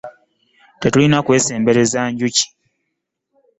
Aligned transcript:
Tetulina 0.81 1.17
kwesembereza 1.25 2.01
njuki. 2.11 2.45